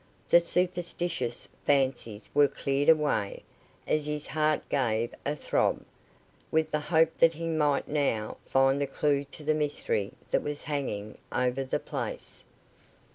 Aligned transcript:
The 0.31 0.39
superstitious 0.39 1.47
fancies 1.63 2.31
were 2.33 2.47
cleared 2.47 2.89
away, 2.89 3.43
as 3.85 4.07
his 4.07 4.25
heart 4.25 4.67
gave 4.67 5.13
a 5.27 5.35
throb, 5.35 5.85
with 6.49 6.71
the 6.71 6.79
hope 6.79 7.15
that 7.19 7.35
he 7.35 7.45
might 7.45 7.87
now 7.87 8.37
find 8.43 8.81
the 8.81 8.87
clue 8.87 9.25
to 9.25 9.43
the 9.43 9.53
mystery 9.53 10.13
that 10.31 10.41
was 10.41 10.63
hanging 10.63 11.19
over 11.31 11.63
the 11.63 11.79
place. 11.79 12.43